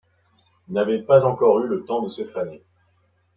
[0.69, 2.63] N'avaient pas encore eu le temps de se faner.